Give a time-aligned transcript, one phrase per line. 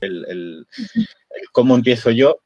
[0.00, 0.66] el,
[1.52, 2.40] cómo empiezo yo.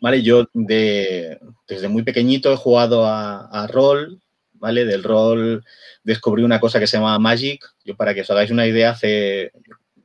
[0.00, 1.38] Vale, yo de,
[1.68, 4.20] desde muy pequeñito he jugado a, a rol,
[4.54, 4.84] ¿vale?
[4.84, 5.64] Del rol
[6.02, 7.64] descubrí una cosa que se llama Magic.
[7.84, 9.52] Yo, para que os hagáis una idea, hace,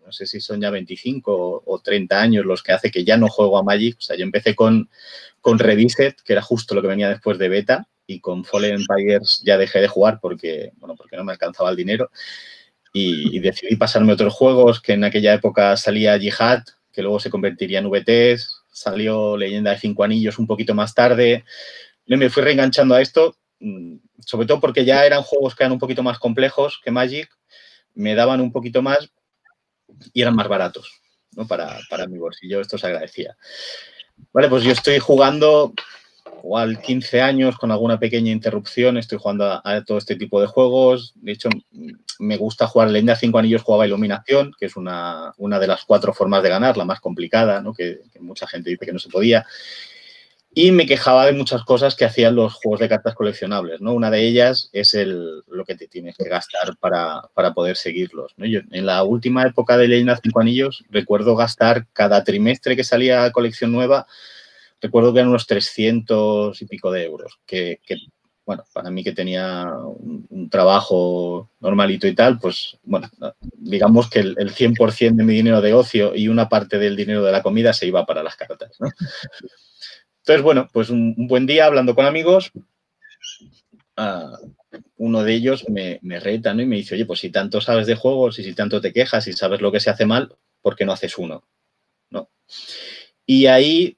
[0.06, 3.28] no sé si son ya 25 o 30 años los que hace que ya no
[3.28, 3.98] juego a Magic.
[3.98, 4.90] O sea, yo empecé con,
[5.42, 9.42] con Reviset, que era justo lo que venía después de Beta, y con Fallen Empires
[9.46, 12.10] ya dejé de jugar porque, bueno, porque no me alcanzaba el dinero.
[12.92, 17.80] Y, decidí pasarme otros juegos, que en aquella época salía Jihad, que luego se convertiría
[17.80, 21.46] en VTs, salió Leyenda de Cinco Anillos un poquito más tarde.
[22.06, 25.80] Me fui reenganchando a esto Mm, sobre todo porque ya eran juegos que eran un
[25.80, 27.30] poquito más complejos que Magic,
[27.94, 29.10] me daban un poquito más
[30.14, 31.02] y eran más baratos,
[31.36, 31.46] ¿no?
[31.48, 33.36] Para, para mi bolsillo, esto se agradecía.
[34.32, 35.74] Vale, pues yo estoy jugando
[36.50, 41.14] igual 15 años con alguna pequeña interrupción, estoy jugando a, todo este tipo de juegos.
[41.18, 41.48] De hecho,
[42.18, 46.12] me gusta jugar Leyenda 5 Anillos, jugaba Iluminación, que es una, una, de las cuatro
[46.12, 47.72] formas de ganar, la más complicada, ¿no?
[47.72, 49.46] que, que mucha gente dice que no se podía
[50.52, 53.94] y me quejaba de muchas cosas que hacían los juegos de cartas coleccionables, ¿no?
[53.94, 58.34] Una de ellas es el, lo que te tienes que gastar para, para poder seguirlos,
[58.38, 58.48] ¿no?
[58.48, 63.32] Yo, en la última época de Leyenda Cinco Anillos recuerdo gastar cada trimestre que salía
[63.32, 64.08] colección nueva,
[64.82, 67.80] recuerdo que eran unos 300 y pico de euros, que,
[68.46, 73.10] bueno, para mí que tenía un, trabajo normalito y tal, pues, bueno,
[73.54, 77.24] digamos que el, el 100% de mi dinero de ocio y una parte del dinero
[77.24, 78.90] de la comida se iba para las cartas, ¿no?
[80.30, 82.52] Entonces, bueno, pues un, buen día hablando con amigos,
[83.98, 84.52] uh,
[84.98, 86.62] uno de ellos me, me, reta ¿no?
[86.62, 89.28] y me dice, oye, pues si tanto sabes de juegos y si tanto te quejas
[89.28, 91.48] y sabes lo que se hace mal, ¿por qué no haces uno?
[92.12, 92.30] ¿No?
[93.26, 93.98] Y ahí,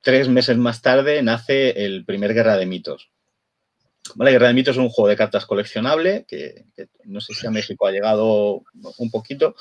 [0.00, 3.10] tres meses más tarde, nace el primer Guerra de Mitos.
[4.14, 4.30] ¿Vale?
[4.32, 7.50] Guerra de Mitos es un juego de cartas coleccionable que, que no sé si a
[7.50, 8.62] México ha llegado
[8.98, 9.54] un poquito,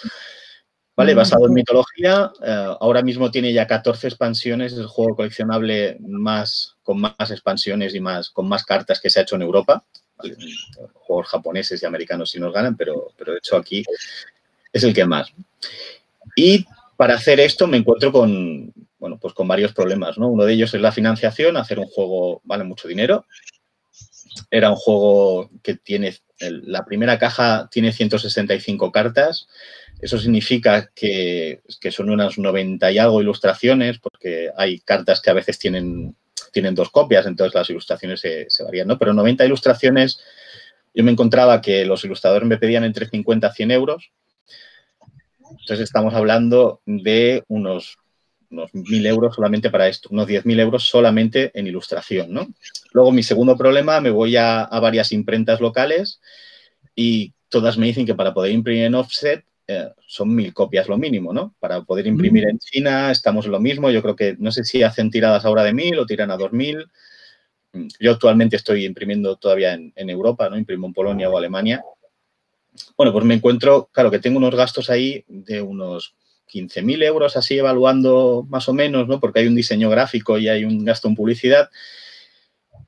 [0.95, 1.13] ¿vale?
[1.13, 2.31] Basado en mitología.
[2.43, 7.93] Eh, ahora mismo tiene ya 14 expansiones, es el juego coleccionable más, con más expansiones
[7.93, 9.83] y más, con más cartas que se ha hecho en Europa.
[10.17, 10.35] ¿vale?
[10.93, 13.83] Juegos japoneses y americanos sí nos ganan, pero, pero de hecho aquí
[14.73, 15.31] es el que más.
[16.35, 16.65] Y
[16.97, 20.27] para hacer esto me encuentro con, bueno, pues con varios problemas, ¿no?
[20.27, 23.25] Uno de ellos es la financiación, hacer un juego vale mucho dinero.
[24.51, 29.47] Era un juego que tiene, la primera caja tiene 165 cartas,
[29.99, 35.33] eso significa que, que, son unas 90 y algo ilustraciones, porque hay cartas que a
[35.33, 36.15] veces tienen,
[36.51, 38.97] tienen dos copias, entonces las ilustraciones se, varían, ¿no?
[38.97, 40.19] Pero 90 ilustraciones,
[40.93, 44.11] yo me encontraba que los ilustradores me pedían entre 50 a 100 euros.
[45.49, 47.97] Entonces estamos hablando de unos,
[48.49, 52.47] unos 1.000 euros solamente para esto, unos 10.000 euros solamente en ilustración, ¿no?
[52.93, 56.21] Luego mi segundo problema, me voy a, a varias imprentas locales
[56.95, 60.97] y todas me dicen que para poder imprimir en offset eh, son mil copias lo
[60.97, 61.53] mínimo, ¿no?
[61.59, 62.49] Para poder imprimir mm.
[62.49, 63.91] en China estamos en lo mismo.
[63.91, 66.53] Yo creo que no sé si hacen tiradas ahora de mil o tiran a dos
[66.53, 66.87] mil.
[67.99, 70.57] Yo actualmente estoy imprimiendo todavía en, en, Europa, ¿no?
[70.57, 71.83] Imprimo en Polonia o Alemania.
[72.95, 76.15] Bueno, pues me encuentro, claro, que tengo unos gastos ahí de unos
[76.51, 79.19] 15.000 euros así evaluando más o menos, ¿no?
[79.19, 81.69] Porque hay un diseño gráfico y hay un gasto en publicidad.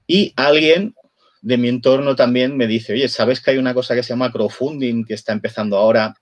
[0.08, 0.96] Y alguien
[1.42, 4.32] de mi entorno también me dice, oye, ¿sabes que hay una cosa que se llama
[4.32, 6.16] crowdfunding que está empezando ahora